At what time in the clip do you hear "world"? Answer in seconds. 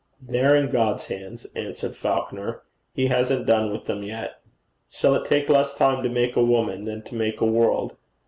7.45-7.95